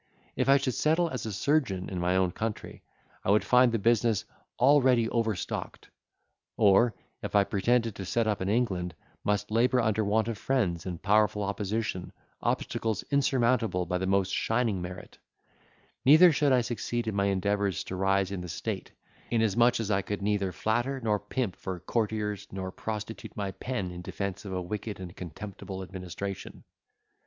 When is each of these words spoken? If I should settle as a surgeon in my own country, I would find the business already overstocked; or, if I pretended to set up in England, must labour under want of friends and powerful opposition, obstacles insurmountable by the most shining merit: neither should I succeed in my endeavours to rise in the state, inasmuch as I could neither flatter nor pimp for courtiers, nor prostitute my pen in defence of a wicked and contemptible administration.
If 0.35 0.49
I 0.49 0.57
should 0.57 0.73
settle 0.73 1.09
as 1.11 1.27
a 1.27 1.31
surgeon 1.31 1.87
in 1.87 1.99
my 1.99 2.15
own 2.15 2.31
country, 2.31 2.81
I 3.23 3.29
would 3.29 3.43
find 3.43 3.71
the 3.71 3.77
business 3.77 4.25
already 4.59 5.07
overstocked; 5.07 5.91
or, 6.57 6.95
if 7.21 7.35
I 7.35 7.43
pretended 7.43 7.93
to 7.97 8.05
set 8.05 8.25
up 8.25 8.41
in 8.41 8.49
England, 8.49 8.95
must 9.23 9.51
labour 9.51 9.79
under 9.79 10.03
want 10.03 10.27
of 10.27 10.39
friends 10.39 10.87
and 10.87 10.99
powerful 10.99 11.43
opposition, 11.43 12.11
obstacles 12.41 13.03
insurmountable 13.11 13.85
by 13.85 13.99
the 13.99 14.07
most 14.07 14.31
shining 14.33 14.81
merit: 14.81 15.19
neither 16.03 16.31
should 16.31 16.51
I 16.51 16.61
succeed 16.61 17.07
in 17.07 17.13
my 17.15 17.25
endeavours 17.25 17.83
to 17.83 17.95
rise 17.95 18.31
in 18.31 18.41
the 18.41 18.49
state, 18.49 18.91
inasmuch 19.29 19.79
as 19.79 19.91
I 19.91 20.01
could 20.01 20.23
neither 20.23 20.51
flatter 20.51 20.99
nor 20.99 21.19
pimp 21.19 21.55
for 21.55 21.79
courtiers, 21.79 22.47
nor 22.51 22.71
prostitute 22.71 23.37
my 23.37 23.51
pen 23.51 23.91
in 23.91 24.01
defence 24.01 24.45
of 24.45 24.53
a 24.53 24.63
wicked 24.63 24.99
and 24.99 25.15
contemptible 25.15 25.83
administration. 25.83 26.63